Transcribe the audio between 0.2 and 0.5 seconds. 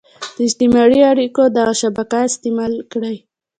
د